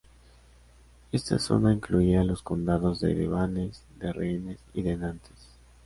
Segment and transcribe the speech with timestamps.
[1.11, 5.49] Esta zona incluía los condados de de Vannes, de Rennes y de Nantes.